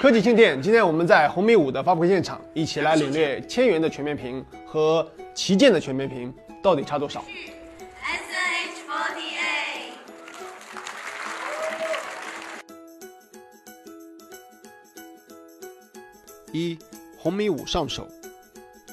[0.00, 7.22] 科技庆典，今天我们在红米五的发布会现场，一起来领略千元的全面屏和旗舰的全面屏到底差多少。
[16.50, 16.78] 一
[17.18, 18.08] 红米五上手，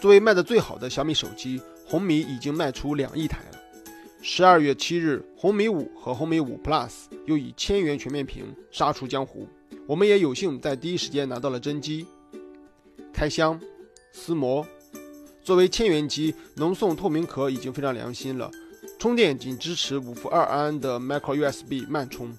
[0.00, 3.58] 作为卖的最好的小米手机，红米已经卖出两亿台了。
[4.22, 9.48] 十二月七日，红米五和红米五 Plus 又以千元全面屏杀出江湖。
[9.86, 12.06] 我们也有幸在第一时间拿到了真机，
[13.12, 13.60] 开箱、
[14.12, 14.66] 撕膜。
[15.44, 18.50] 作为千元机，能送透明壳已经非常良心了。
[18.98, 22.36] 充电仅支持五伏二安的 Micro USB 慢充。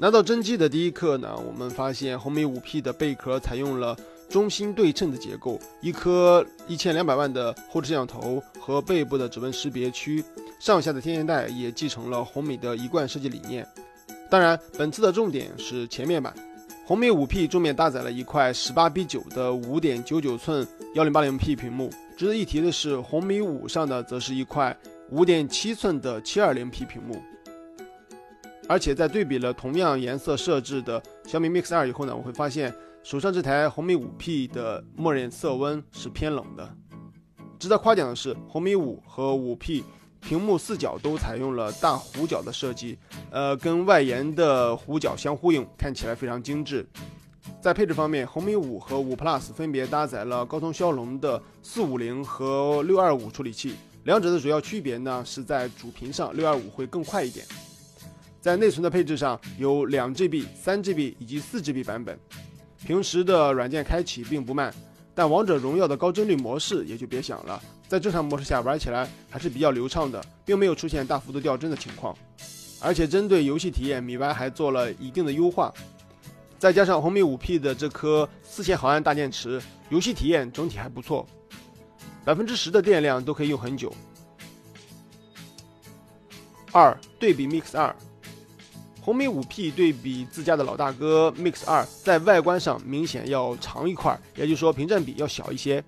[0.00, 3.96] 拿到真机的第一刻呢，我们发现红米五 P 的背壳采用了
[4.28, 10.24] 中心对称的结构，一颗一千两百万的后置摄像头和背部的指纹识别区，
[10.58, 13.64] 上下的天线带也继承了红米的一贯设计理念。
[14.30, 16.34] 当然，本次的重点是前面板。
[16.84, 21.90] 红米五 P 正面搭载了一块十八比九的五点九九寸幺零八零 P 屏幕。
[22.16, 24.76] 值得一提的是，红米五上的则是一块
[25.10, 27.22] 五点七寸的七二零 P 屏幕。
[28.68, 36.68] 而且在对比了同样颜色设置的小米 Mix 二以后呢，我会发现手上这台红米五 P 的默认色温是偏冷的。
[37.58, 39.84] 值得夸奖的是，红米五和五 P。
[40.20, 42.98] 屏幕四角都采用了大弧角的设计，
[43.30, 46.86] 呃，跟外延的弧角相呼应，看起来非常精致。
[47.60, 53.74] 在配置方面，红米五和五 Plus 分别搭载了高通骁龙的四五零和六二五处理器，
[54.04, 57.46] 两者的主要区别呢是在主屏上，六二五会更快一点。
[58.40, 62.18] 在内存的配置上，有两 GB、三 GB 以及四 GB 版本。
[62.84, 64.72] 平时的软件开启并不慢，
[65.18, 67.60] 但王者荣耀的高帧率模式也就别想了。
[67.88, 72.16] 在正常模式下玩起来还是比较流畅的，并没有出现大幅度掉帧的情况。
[72.78, 75.74] 而且针对游戏体验，米白还做了一定的优化。
[76.56, 81.26] 再加上红米五 P 的这颗四千毫安大电池，游戏体验整体还不错，
[82.24, 83.92] 百分之十的电量都可以用很久。
[86.70, 87.92] 二对比 Mix 二，
[89.08, 95.82] 红米五 P 对比自家的老大哥 Mix 二，在外观上明显要长一块，也就是说屏占比要小一些。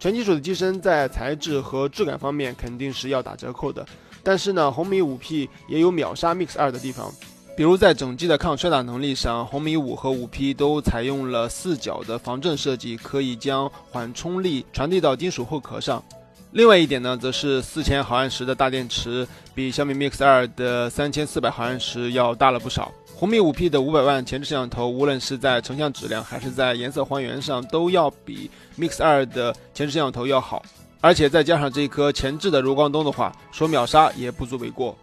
[0.00, 3.86] 全金属的机身在材质和质感方面肯定是要打折扣的，
[4.22, 7.12] 但是呢，红米五 P 也有秒杀 Mix 二的地方，
[7.54, 16.02] 比如在整机的抗摔打能力上，红米五和五 P 都采用了四角的防震设计，可以将缓冲力传递到金属后壳上。
[16.52, 22.92] 另外一点呢，则是四千毫安时的大电池，比小米 Mix 二的三千四百毫安时要大了不少。
[23.14, 30.62] 红米五 P 的五百万前置摄像头，无论是在成像质量还是在颜色还原上，都要比 Mix 二的前置摄像头要好。
[31.00, 34.96] 而且再加上这一颗前置的柔光灯的话，说秒杀也不足为过。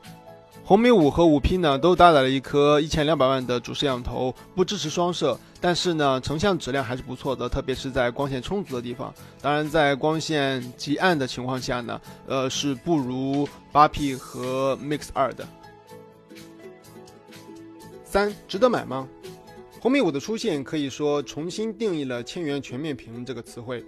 [0.69, 9.11] 红米五和五 P 呢，都搭载了一颗一千两百万的主摄像头，不支持双摄，但是呢，成像质量还是不错的，特别是在光线充足的地方。
[9.41, 15.43] 当然，在光线极暗的情况下呢，呃，是不如八 P 和 Mix 二的。
[18.03, 19.07] 三值得买吗？
[19.79, 23.83] 红米五的出现可以说重新定义了“千元全面屏”这个词汇。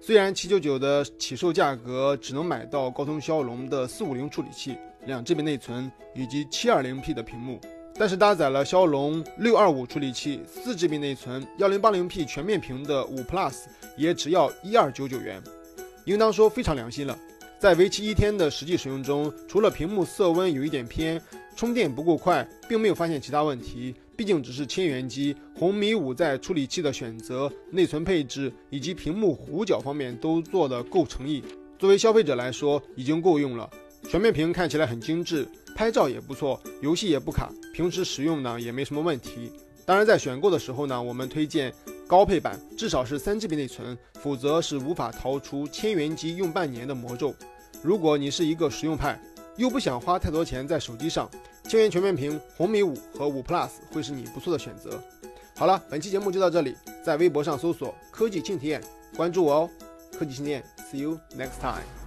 [0.00, 7.60] 虽然七九九的起售价格只能买到高通骁龙的四五零处理器、两 GB 内存以及七二零 P 的屏幕，
[7.98, 13.64] 但是搭载了骁龙六二五处理器、四 GB 内存、幺零八零 P 全面屏的五 Plus
[13.96, 15.42] 也只要一二九九元，
[16.04, 17.18] 应当说非常良心了。
[17.58, 21.20] 在为期一天的实际使用中，除了屏幕色温有一点偏。
[21.56, 23.94] 充电不够快，并没有发现其他问题。
[24.14, 31.42] 毕竟只是千元机，红米五在处理器的选择、内存配置以及屏幕弧角方面都做得够诚意。
[31.78, 33.68] 作为消费者来说，已经够用了。
[34.08, 39.50] 全面屏看起来很精致，拍照也不错，游戏也不卡，平时使用呢也没什么问题。
[39.84, 41.72] 当然，在选购的时候呢，我们推荐
[42.06, 47.34] 高配版，至少是三 GB 内存，否则是无法逃出千元机用半年的魔咒。
[47.82, 49.20] 如果你是一个实用派，
[49.56, 51.28] 又不想花太多钱在手机上，
[51.64, 55.02] 千元全面屏红米五和五 Plus 会是你不错的选择。
[55.56, 58.82] 好了，本期节目就到这里，在微博上搜索“科技庆体验”，
[59.16, 59.70] 关注我哦。
[60.18, 62.05] 科技庆体验，See you next time。